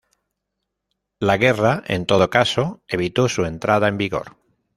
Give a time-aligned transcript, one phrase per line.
[1.19, 4.35] La guerra, en todo caso, evitó su entrada en vigor.